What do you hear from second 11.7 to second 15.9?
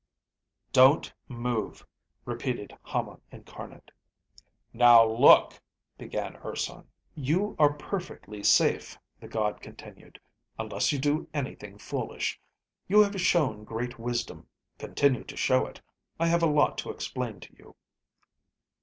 foolish. You have shown great wisdom. Continue to show it.